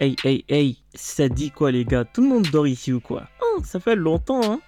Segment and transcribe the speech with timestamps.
[0.00, 2.04] Hey, hey, hey, ça dit quoi les gars?
[2.04, 3.24] Tout le monde dort ici ou quoi?
[3.42, 4.60] Oh, Ça fait longtemps, hein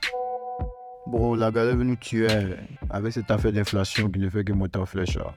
[1.07, 2.27] Bro, la galère veut nous tuer
[2.91, 5.17] avec cette affaire d'inflation qui ne fait que monter en flèche.
[5.17, 5.33] Là.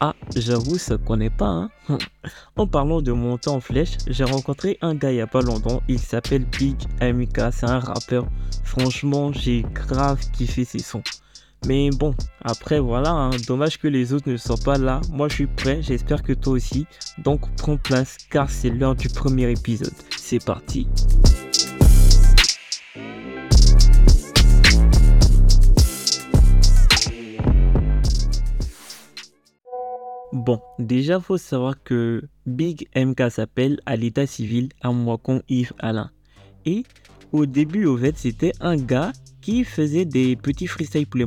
[0.00, 1.70] Ah, j'avoue, ça connaît pas, hein
[2.56, 5.80] En parlant de monter en flèche, j'ai rencontré un gars il y a pas longtemps,
[5.86, 8.26] il s'appelle Big Amika, c'est un rappeur.
[8.64, 11.04] Franchement, j'ai grave kiffé ses sons.
[11.66, 15.00] Mais bon, après voilà, hein, dommage que les autres ne soient pas là.
[15.10, 16.86] Moi je suis prêt, j'espère que toi aussi.
[17.18, 19.94] Donc prends place car c'est l'heure du premier épisode.
[20.16, 20.88] C'est parti.
[30.32, 36.10] Bon, déjà faut savoir que Big MK s'appelle à l'état civil Amwakon Yves Alain.
[36.64, 36.84] Et
[37.32, 41.26] au début, au fait, c'était un gars qui faisait des petits freestyles pour les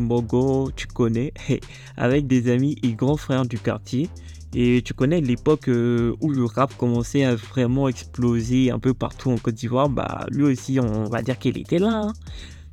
[0.75, 1.33] tu connais,
[1.97, 4.09] avec des amis et grands frères du quartier.
[4.55, 9.29] Et tu connais l'époque euh, où le rap commençait à vraiment exploser un peu partout
[9.29, 12.05] en Côte d'Ivoire, bah lui aussi on va dire qu'il était là.
[12.05, 12.13] Hein.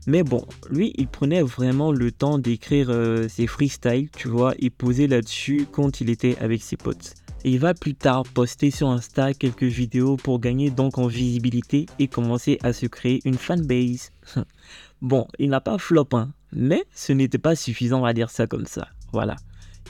[0.07, 4.71] Mais bon, lui il prenait vraiment le temps d'écrire euh, ses freestyles, tu vois, et
[4.71, 7.15] poser là-dessus quand il était avec ses potes.
[7.45, 12.07] Il va plus tard poster sur Insta quelques vidéos pour gagner donc en visibilité et
[12.07, 14.13] commencer à se créer une fanbase.
[15.03, 18.47] Bon, il n'a pas flop, hein, mais ce n'était pas suffisant, on va dire ça
[18.47, 18.87] comme ça.
[19.13, 19.35] Voilà.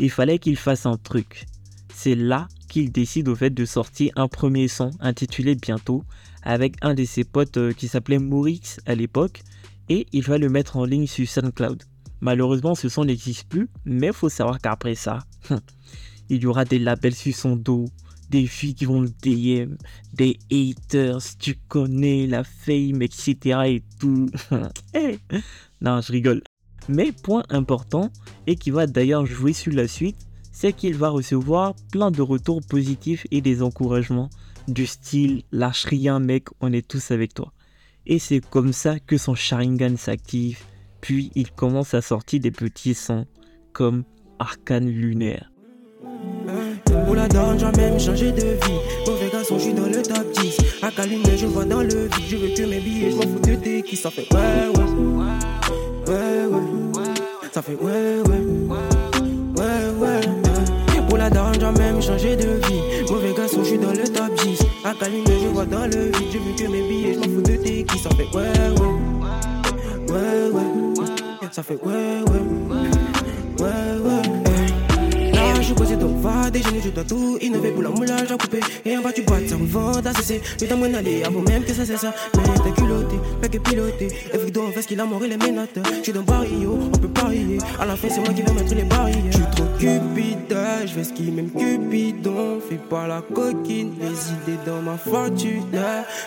[0.00, 1.44] Il fallait qu'il fasse un truc.
[1.94, 6.02] C'est là qu'il décide au fait de sortir un premier son intitulé Bientôt
[6.42, 9.42] avec un de ses potes euh, qui s'appelait Maurix à l'époque
[9.90, 11.82] et il va le mettre en ligne sur SoundCloud.
[12.22, 15.18] Malheureusement, ce son n'existe plus, mais faut savoir qu'après ça,
[16.30, 17.84] il y aura des labels sur son dos,
[18.32, 19.76] des filles qui vont le DM,
[20.14, 23.36] des haters, tu connais la fame, etc.
[23.66, 24.26] et tout.
[24.94, 25.18] Eh,
[25.80, 26.42] non, je rigole.
[26.88, 28.10] Mais point important,
[28.46, 30.16] et qui va d'ailleurs jouer sur la suite,
[30.50, 34.30] c'est qu'il va recevoir plein de retours positifs et des encouragements
[34.68, 37.52] du style lâche rien mec, on est tous avec toi.
[38.06, 40.60] Et c'est comme ça que son Sharingan s'active,
[41.00, 43.26] puis il commence à sortir des petits sons
[43.72, 44.04] comme
[44.38, 45.51] Arcane lunaire.
[47.12, 48.80] Pour la donne, j'ai même changé de vie.
[49.06, 50.56] Mauvais garçon, je suis dans le top 10.
[50.80, 52.24] À Calumet, je vois dans le vide.
[52.26, 53.96] Je veux que mes billets, je m'en fous de tes qui.
[53.96, 54.84] Ça fait ouais, ouais.
[56.08, 57.04] Ouais, ouais.
[57.52, 58.40] Ça fait ouais, ouais.
[59.58, 61.02] Ouais, ouais.
[61.06, 62.80] Pour la donne, j'ai même changé de vie.
[63.10, 64.62] Mauvais garçon, je suis dans le top 10.
[64.82, 66.28] À Calumet, je vois dans le vide.
[66.32, 67.98] Je veux que mes billets, je m'en fous de tes qui.
[67.98, 68.40] Ça fait ouais,
[68.80, 70.14] ouais.
[70.14, 71.08] Ouais, ouais.
[71.50, 72.82] Ça fait ouais, ouais.
[73.58, 73.68] Ouais,
[74.02, 74.21] ouais
[75.72, 78.60] suis posé donc va déjeuner, je dois tout innover pour la moulage à couper.
[78.84, 80.40] Et en bas tu boîtes, ça revend à cesser.
[80.60, 82.04] Mais t'as mon aller avant même que ça cesse.
[82.04, 83.16] Mais t'es culotté,
[83.48, 84.08] que piloté.
[84.32, 85.78] Et donc fait ce qu'il a mort les ménates.
[85.98, 87.58] Je suis dans barrio, on peut parier.
[87.80, 89.18] À la fin, c'est moi qui vais mettre les barrières.
[89.30, 92.60] Je suis trop cupide, je fais ce qui m'aime cupidon.
[92.68, 95.64] Fais pas la coquine, les idées dans ma fortune.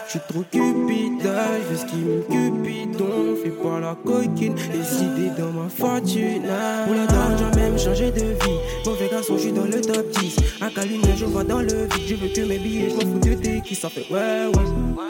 [0.06, 3.36] Je suis trop cupide, je fais ce qui m'aime cupidon.
[3.44, 6.44] Fais pas la coquine, les idées dans ma fortune.
[6.86, 8.60] Pour la dame, j'ai même changé de vie.
[8.86, 10.36] Mauvais gars je suis dans le top 10.
[10.62, 10.70] Un
[11.16, 12.08] je vois dans le vide.
[12.08, 13.76] Je veux que mes billets, je m'en fous de tes qui.
[13.76, 15.06] Ça fait ouais, ouais.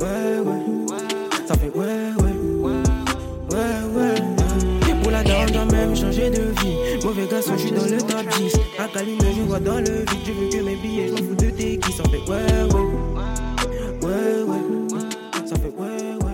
[0.00, 0.79] Ouais, ouais.
[8.92, 8.96] 10.
[8.96, 10.20] Un calumet, je vois dans le vide.
[10.24, 11.92] Je veux que mes billets, je m'en fous de tes qui.
[11.92, 12.84] Ça fait ouais, ouais.
[14.02, 15.46] Ouais, ouais.
[15.46, 16.30] Ça fait ouais, ouais.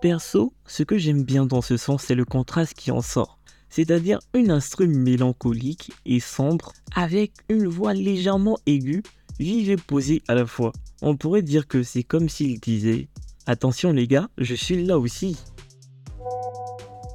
[0.00, 3.38] Perso, ce que j'aime bien dans ce son, c'est le contraste qui en sort.
[3.68, 9.02] C'est-à-dire une instru mélancolique et sombre avec une voix légèrement aiguë,
[9.38, 10.72] vive et posée à la fois.
[11.02, 13.08] On pourrait dire que c'est comme s'il disait
[13.46, 15.36] Attention les gars, je suis là aussi.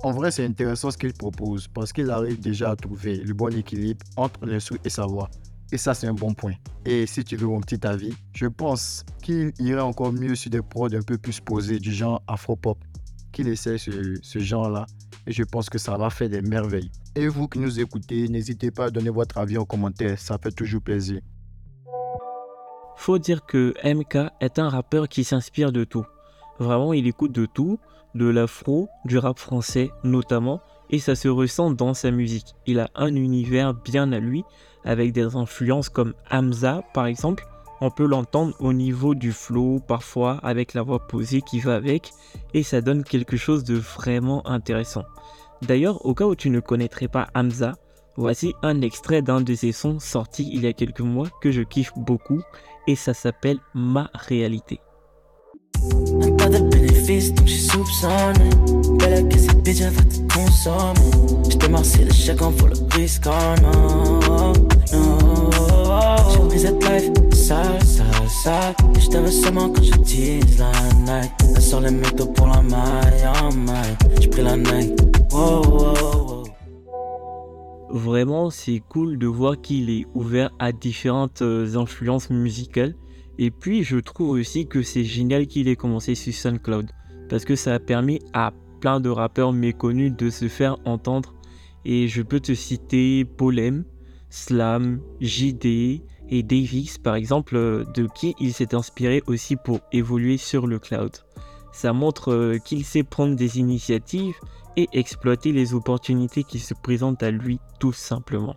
[0.06, 3.52] En vrai, c'est intéressant ce qu'il propose parce qu'il arrive déjà à trouver le bon
[3.58, 5.32] équilibre entre l'instru et sa voix.
[5.72, 6.54] Et ça, c'est un bon point.
[6.86, 10.62] Et si tu veux mon petit avis, je pense qu'il irait encore mieux sur des
[10.62, 12.78] prods un peu plus posés, du genre afro-pop,
[13.32, 14.86] qu'il essaie ce, ce genre-là.
[15.26, 16.92] Et je pense que ça va faire des merveilles.
[17.16, 20.52] Et vous qui nous écoutez, n'hésitez pas à donner votre avis en commentaire, ça fait
[20.52, 21.20] toujours plaisir.
[22.96, 26.06] Faut dire que MK est un rappeur qui s'inspire de tout.
[26.60, 27.80] Vraiment, il écoute de tout,
[28.16, 32.56] de l'afro, du rap français notamment, et ça se ressent dans sa musique.
[32.66, 34.44] Il a un univers bien à lui,
[34.84, 37.46] avec des influences comme Hamza par exemple.
[37.82, 42.12] On peut l'entendre au niveau du flow, parfois avec la voix posée qui va avec,
[42.54, 45.04] et ça donne quelque chose de vraiment intéressant.
[45.62, 47.74] D'ailleurs, au cas où tu ne connaîtrais pas Hamza,
[48.16, 51.62] voici un extrait d'un de ses sons sortis il y a quelques mois que je
[51.62, 52.42] kiffe beaucoup,
[52.88, 54.80] et ça s'appelle Ma réalité.
[57.06, 58.50] Fils, donc j'ai soupçonné.
[59.00, 61.50] Belle que cette bitch, elle va te consommer.
[61.50, 65.50] J'te marcie le chacun pour le risque, oh non, non.
[66.32, 68.76] J'ai pris cette life, sale, sale, sale.
[68.96, 70.72] Et j't'avais seulement quand je tease la
[71.06, 71.32] night.
[71.56, 74.20] Elle sort les métaux pour la maille, oh my.
[74.20, 75.00] J'ai pris la night,
[75.32, 76.44] wow, wow, wow.
[77.90, 82.96] Vraiment, c'est cool de voir qu'il est ouvert à différentes euh, influences musicales.
[83.38, 86.90] Et puis, je trouve aussi que c'est génial qu'il ait commencé sur SoundCloud.
[87.30, 91.34] Parce que ça a permis à plein de rappeurs méconnus de se faire entendre.
[91.86, 93.86] Et je peux te citer Polem,
[94.30, 100.38] Slam, JD et Davix, par exemple, euh, de qui il s'est inspiré aussi pour évoluer
[100.38, 101.12] sur le cloud.
[101.72, 104.36] Ça montre euh, qu'il sait prendre des initiatives
[104.78, 108.56] et exploiter les opportunités qui se présentent à lui tout simplement.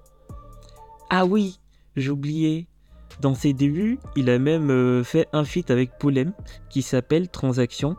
[1.10, 1.58] Ah oui,
[1.96, 2.66] j'oubliais.
[3.20, 6.32] Dans ses débuts, il a même euh, fait un feat avec Polem
[6.70, 7.96] qui s'appelle Transaction,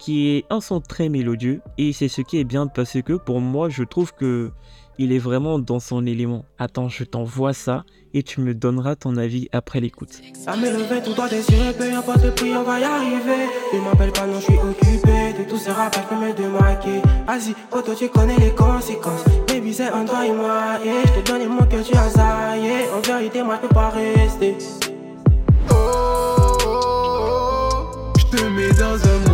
[0.00, 3.40] qui est un son très mélodieux et c'est ce qui est bien parce que pour
[3.40, 4.50] moi je trouve que
[4.98, 6.44] il est vraiment dans son élément.
[6.58, 10.20] Attends, je t'envoie ça et tu me donneras ton avis après l'écoute.
[10.34, 13.46] Ça me levé tout droit des yeux, peu importe le prix, on va y arriver.
[13.72, 15.32] Ne m'appelle pas, non, je suis occupé.
[15.38, 17.00] De tous ces rappels, je peux me démarquer.
[17.26, 19.24] Vas-y, auto, tu connais les conséquences.
[19.48, 21.02] Baby, c'est un toi et moi, yeah.
[21.06, 22.90] Je te donne les mots que tu as zaillé.
[22.94, 24.58] En vérité, moi, je peux pas rester.
[25.70, 25.74] Oh,
[26.66, 26.80] oh,
[28.06, 29.29] oh, je te mets dans un mood,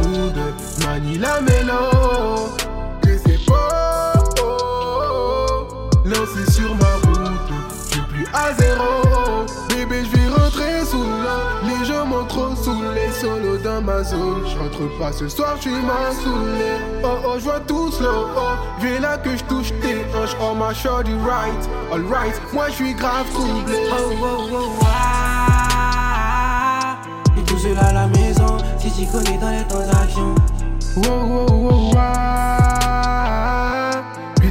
[0.96, 2.52] manie la mélo.
[3.02, 5.98] C'est pas, oh, oh, oh.
[6.04, 7.50] lancé sur ma route,
[7.88, 9.04] je suis plus à zéro.
[9.68, 11.42] Bébé, je vais rentrer sous l'eau.
[11.64, 14.44] Les gens m'ont trop saoulé, solo dans ma zone.
[14.46, 16.78] Je rentre pas ce soir, je suis mal saoulé.
[17.04, 18.28] Oh oh, je vois tout slow.
[18.36, 20.36] Oh, vais là que je touche tes hanches.
[20.40, 22.40] Oh ma shorty right, alright.
[22.52, 23.88] Moi, je suis grave troublé.
[23.90, 24.96] Oh, oh, oh, ah.
[27.36, 30.34] Et tout seul à la maison, si tu connais dans les transactions.
[30.96, 32.00] Wow, wow, wow,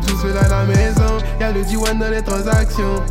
[0.06, 3.03] tout seul à la maison, y'a le D1 dans les transactions.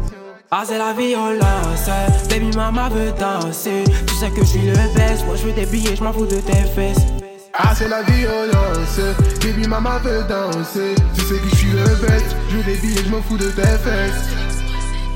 [0.53, 1.91] Ah, c'est la violence.
[2.29, 3.83] Baby, maman veut danser.
[4.07, 5.27] Tu sais que je suis le best.
[5.27, 7.07] Moi, je veux des billets, je m'en fous de tes fesses.
[7.55, 9.01] Ah, c'est la violence.
[9.43, 10.95] Baby, maman veut danser.
[11.17, 12.37] Tu sais que je suis le best.
[12.51, 14.44] Je veux des billets, je m'en fous de tes fesses.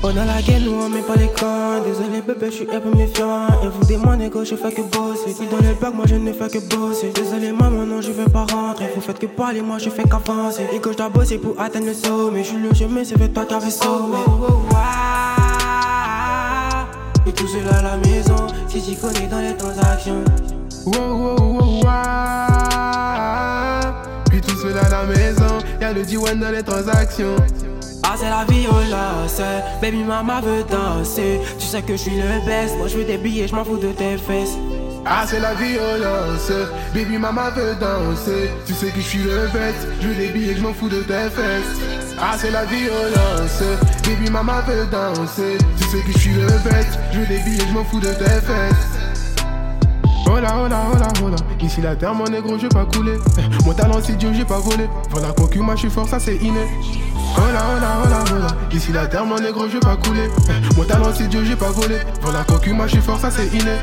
[0.01, 1.83] On a la gueule, nous on met pas les cons.
[1.85, 3.47] Désolé bébé, je suis un peu méfiant.
[3.61, 5.33] Et vous des mon égo, je fais que bosser.
[5.33, 7.11] Si dans le bac, moi je ne fais que bosser.
[7.13, 8.89] Désolé maman, non, je veux pas rentrer.
[8.95, 10.67] Vous faites que parler, moi je fais qu'avancer.
[10.73, 12.43] Et que je dois bosser pour atteindre le sommet.
[12.43, 14.15] Je suis le chemin, c'est toi qui avais sommé.
[14.25, 15.99] Oh, oh, oh, ah.
[17.27, 20.23] Et tout seul à la maison, si tu connais dans les transactions.
[20.85, 21.91] Wow, wow, wow, wow.
[24.29, 27.35] Puis tout seul à la maison, y'a le D1 dans les transactions.
[28.11, 29.39] Ah c'est la violence
[29.81, 33.17] Baby maman veut danser Tu sais que je suis le best Moi je veux des
[33.17, 34.57] billets, je m'en fous de tes fesses
[35.05, 36.51] Ah, c'est la violence.
[36.93, 38.49] Baby, maman veut danser.
[38.65, 39.87] Tu sais que je suis le bête.
[40.01, 41.79] Je veux des billets, je m'en fous de tes fesses.
[42.19, 43.61] Ah, c'est la violence.
[44.03, 45.57] Baby, maman veut danser.
[45.77, 46.99] Tu sais que je suis le bête.
[47.13, 48.89] Je veux des billets, je m'en fous de tes fesses.
[50.27, 51.37] Hola, hola, hola, hola.
[51.61, 53.17] Ici la terre, mon négro, je vais pas couler.
[53.37, 54.85] Eh, Mon talent, c'est Dieu, j'ai pas volé.
[55.11, 56.65] Voilà, concu, moi, je suis fort, ça c'est inné.
[57.39, 58.47] Hola, hola, hola, hola.
[58.71, 60.27] Ici la terre, mon négro, je vais pas couler.
[60.75, 61.99] Mon talent, c'est Dieu, j'ai pas volé.
[62.21, 63.77] Voilà, cocu, moi, je suis fort, ça c'est inné.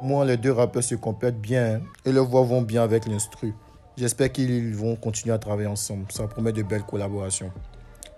[0.00, 3.54] Moi, les deux rappeurs se complètent bien et le voix vont bien avec l'instru.
[3.96, 6.06] J'espère qu'ils vont continuer à travailler ensemble.
[6.10, 7.52] Ça promet de belles collaborations.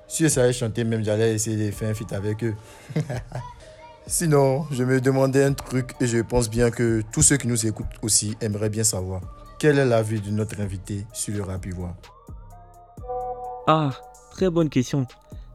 [0.08, 2.54] Si je savais chanter, même j'allais essayer de faire un feat avec eux.
[4.06, 7.66] Sinon, je me demandais un truc et je pense bien que tous ceux qui nous
[7.66, 9.20] écoutent aussi aimeraient bien savoir.
[9.58, 11.96] Quel est l'avis de notre invité sur le rap ivoire?
[13.66, 13.90] Ah,
[14.30, 15.06] très bonne question.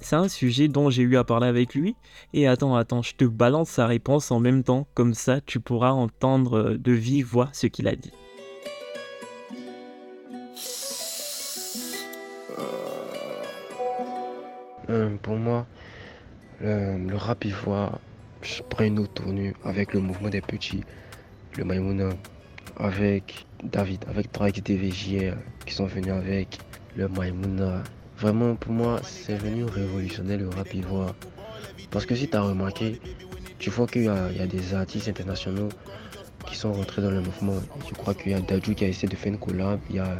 [0.01, 1.95] C'est un sujet dont j'ai eu à parler avec lui.
[2.33, 4.85] Et attends, attends, je te balance sa réponse en même temps.
[4.95, 8.11] Comme ça, tu pourras entendre de vive voix ce qu'il a dit.
[14.91, 15.65] Euh, pour moi,
[16.59, 17.99] le, le rap ivoire
[18.41, 20.83] je prend une autre tournure avec le mouvement des petits,
[21.57, 22.09] le Maïmouna,
[22.77, 26.57] avec David, avec Drake DVJR qui sont venus avec
[26.97, 27.83] le Maïmouna.
[28.17, 31.15] Vraiment, pour moi, c'est venu révolutionner le rap ivoire.
[31.89, 32.99] Parce que si tu as remarqué,
[33.59, 35.69] tu vois qu'il y, a des artistes internationaux
[36.45, 37.61] qui sont rentrés dans le mouvement.
[37.85, 39.99] Tu crois qu'il y a Dadju qui a essayé de faire une collab, il y
[39.99, 40.17] a,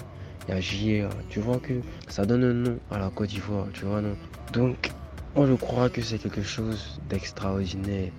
[0.48, 1.10] il y a JR.
[1.29, 1.74] Tu vois que
[2.07, 4.15] ça donne un nom à la Côte d'Ivoire, tu vois, non?
[4.53, 4.91] Donc,
[5.36, 8.12] moi je crois que c'est quelque chose d'extraordinaire.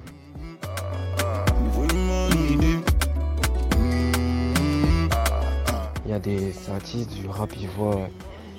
[6.13, 8.09] y a des artistes du rap ivoire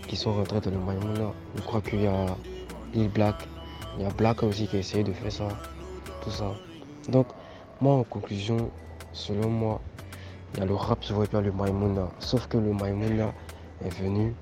[0.08, 1.32] qui sont rentrés dans le Maïmouna.
[1.56, 2.26] Je crois qu'il y a
[2.96, 3.48] Lil Black,
[3.96, 5.48] il y a Black aussi qui a essayé de faire ça,
[6.24, 6.52] tout ça.
[7.10, 7.28] Donc,
[7.80, 8.72] moi en conclusion,
[9.12, 9.82] selon moi,
[10.54, 12.10] il y a le rap ivoire et le Maïmouna.
[12.18, 13.32] Sauf que le Maïmouna
[13.86, 14.34] est venu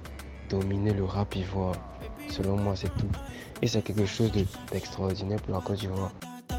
[0.50, 1.76] dominer le rap ivoire.
[2.30, 3.12] Selon moi, c'est tout.
[3.62, 4.32] Et c'est quelque chose
[4.72, 6.12] d'extraordinaire pour la Côte d'Ivoire.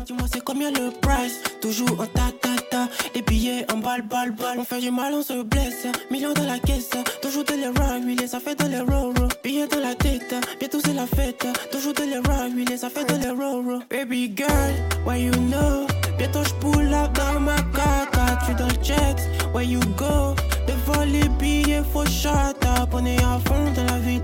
[0.06, 1.40] Dis-moi c'est combien le price?
[1.60, 4.58] Toujours en ta ta ta Les billets en balle balle balle.
[4.58, 5.86] On fait du mal on se blesse.
[6.10, 6.90] Millions dans la caisse.
[7.20, 9.12] Toujours de l'erreur huilés ça fait de l'erreur
[9.44, 10.34] Billets dans la tête.
[10.58, 11.46] Bientôt c'est la fête.
[11.70, 14.74] Toujours de l'erreur huilés ça fait de l'erreur Baby girl
[15.06, 15.86] Why you know?
[16.18, 19.22] Bientôt je pull up dans ma caca Tu dans le checks
[19.54, 20.34] Where you go?
[20.66, 22.51] Devant les billets faut shut up
[22.90, 24.20] On est à fond dans la vie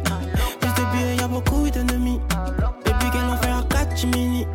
[0.61, 2.21] Plus de billets y'a beaucoup d'ennemis
[2.85, 4.47] Baby girl on fait un catch mini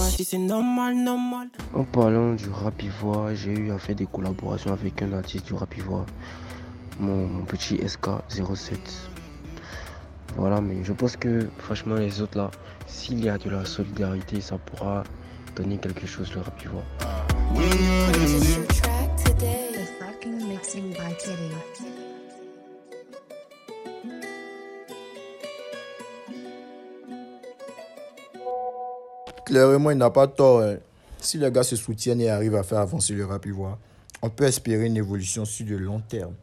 [0.00, 1.48] si c'est normal, normal.
[1.74, 5.54] En parlant du rap ivoire, j'ai eu à faire des collaborations avec un artiste du
[5.54, 6.06] rap ivoire,
[6.98, 8.76] mon, petit SK07.
[10.36, 12.50] Voilà, mais je pense que franchement, les autres là,
[12.86, 15.04] s'il y a de la solidarité, ça pourra
[15.54, 16.84] donner quelque chose le rap ivoire.
[29.48, 30.60] Clairement, il n'a pas tort.
[30.60, 30.76] Hein.
[31.20, 33.78] Si les gars se soutiennent et arrivent à faire avancer le rap ivoire,
[34.20, 36.34] on peut espérer une évolution sur le long terme.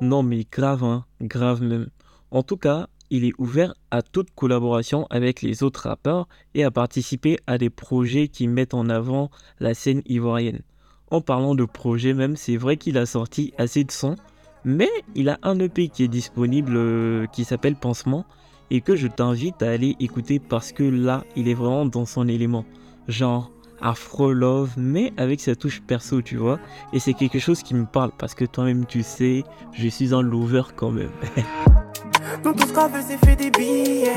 [0.00, 1.86] Non mais grave, hein, grave même.
[2.32, 6.72] En tout cas, il est ouvert à toute collaboration avec les autres rappeurs et à
[6.72, 10.62] participer à des projets qui mettent en avant la scène ivoirienne.
[11.12, 14.16] En parlant de projets même, c'est vrai qu'il a sorti assez de sons,
[14.64, 18.26] mais il a un EP qui est disponible euh, qui s'appelle Pansement
[18.70, 22.28] et que je t'invite à aller écouter parce que là, il est vraiment dans son
[22.28, 22.64] élément.
[23.08, 23.50] Genre
[23.80, 26.58] Afro Love, mais avec sa touche perso, tu vois.
[26.92, 30.22] Et c'est quelque chose qui me parle parce que toi-même, tu sais, je suis un
[30.22, 31.10] lover quand même.
[32.44, 34.12] Nous tout ce qu'on veut c'est faire des billets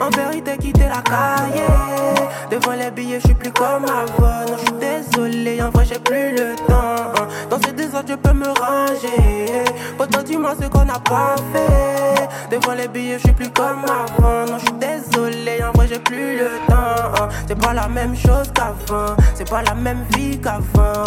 [0.00, 4.64] En vérité quitter la carrière Devant les billets je suis plus comme avant Non je
[4.64, 7.12] suis désolé en vrai j'ai plus le temps
[7.50, 9.64] Dans ces désordres je peux me ranger
[9.96, 12.03] Pourtant dis-moi ce qu'on n'a pas fait
[12.50, 14.46] Devant les billets je suis plus comme avant.
[14.46, 18.50] Non je suis désolé en vrai j'ai plus le temps C'est pas la même chose
[18.54, 19.16] qu'avant.
[19.34, 21.04] C'est pas la même vie qu'avant.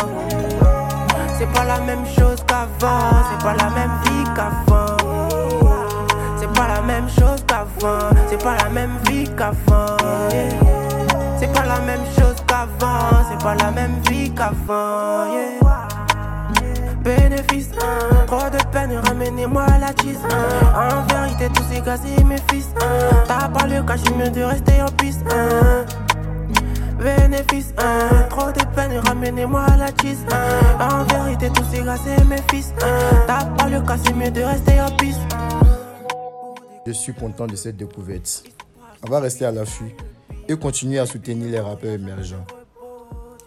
[1.37, 3.23] C'est pas la même chose qu'avant.
[3.29, 4.97] C'est pas la même vie qu'avant.
[6.57, 9.95] Pas la même chose qu'avant, c'est pas la même vie qu'avant.
[11.39, 15.86] C'est pas la même chose qu'avant, c'est pas la même vie qu'avant.
[17.07, 18.25] Bénéfice, hein.
[18.27, 20.19] trop de peine, ramenez-moi la cheese.
[20.75, 22.67] En vérité, tous ces gars, c'est mes fils.
[23.25, 25.23] T'as pas le cash, mieux de rester en piste.
[26.99, 27.73] Bénéfice,
[28.29, 30.25] trop de peine, ramenez-moi la cheese.
[30.81, 32.73] En vérité, tous ces gars, c'est mes fils.
[33.25, 35.21] T'as pas le cash, mieux de rester en piste.
[36.85, 38.43] Je suis content de cette découverte.
[39.07, 39.95] On va rester à l'affût
[40.49, 42.45] et continuer à soutenir les rappeurs émergents.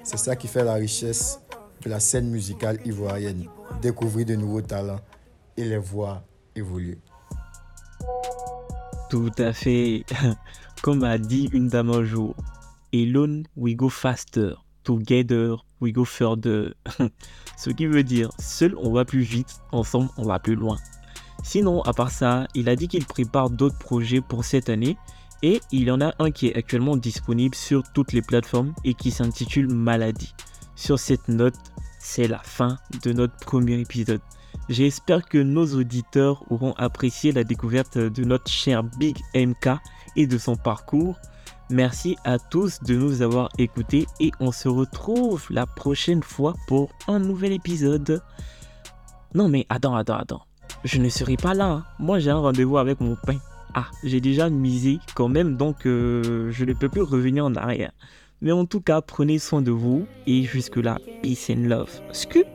[0.02, 1.40] C'est ça qui fait la richesse
[1.86, 3.46] la scène musicale ivoirienne.
[3.80, 5.00] Découvrir de nouveaux talents
[5.56, 6.22] et les voir
[6.54, 6.98] évoluer.
[9.08, 10.04] Tout à fait.
[10.82, 12.34] Comme a dit une dame un jour,
[12.94, 16.74] Alone we go faster, together we go further.
[17.56, 20.78] Ce qui veut dire, seul on va plus vite, ensemble on va plus loin.
[21.42, 24.96] Sinon, à part ça, il a dit qu'il prépare d'autres projets pour cette année
[25.42, 28.94] et il y en a un qui est actuellement disponible sur toutes les plateformes et
[28.94, 30.34] qui s'intitule Maladie.
[30.80, 31.58] Sur cette note,
[31.98, 34.22] c'est la fin de notre premier épisode.
[34.70, 39.78] J'espère que nos auditeurs auront apprécié la découverte de notre cher Big MK
[40.16, 41.20] et de son parcours.
[41.68, 46.88] Merci à tous de nous avoir écoutés et on se retrouve la prochaine fois pour
[47.08, 48.22] un nouvel épisode.
[49.34, 50.46] Non mais attends, attends, attends
[50.84, 51.66] je ne serai pas là.
[51.66, 51.84] Hein.
[51.98, 53.36] Moi, j'ai un rendez-vous avec mon pain.
[53.74, 57.92] Ah, j'ai déjà misé quand même, donc euh, je ne peux plus revenir en arrière.
[58.42, 61.90] Mais en tout cas, prenez soin de vous et jusque-là, peace and love.
[62.12, 62.46] Scoop!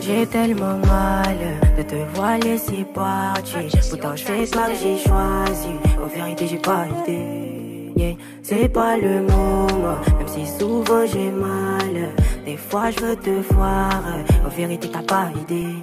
[0.00, 1.38] J'ai tellement mal
[1.78, 3.60] de te voir laisser partir.
[3.90, 5.68] Pourtant, je fais pas que j'ai choisi.
[6.02, 7.92] En vérité, j'ai pas idée.
[7.96, 12.10] Yeah, c'est pas le moment, même si souvent j'ai mal.
[12.44, 14.02] Des fois, je veux te voir.
[14.44, 15.74] En vérité, t'as pas idée.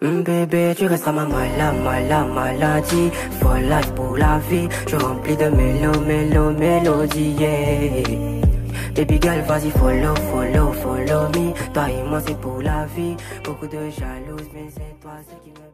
[0.00, 3.10] Mm, bébé, tu resteras ma mala, mala, maladie.
[3.40, 4.68] Folle pour la vie.
[4.88, 7.36] Je remplis de mélo, mélo, mélodie.
[7.38, 8.42] Yeah.
[8.94, 11.54] Baby girl, vas-y, follow, follow, follow me.
[11.72, 13.16] Toi et moi, c'est pour la vie.
[13.44, 15.71] Beaucoup de jalousie, mais c'est toi ce qui me